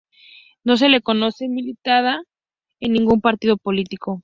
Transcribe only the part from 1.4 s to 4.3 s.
militancia en ningún partido político.